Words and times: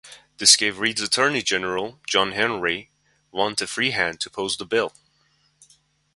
This 0.39 0.55
gave 0.55 0.79
Reid's 0.79 1.01
Attorney-General, 1.01 1.99
John 2.09 2.31
Henry 2.31 2.89
Want, 3.31 3.61
a 3.61 3.67
free 3.67 3.91
hand 3.91 4.19
to 4.21 4.29
oppose 4.29 4.57
the 4.57 4.65
bill. 4.65 4.93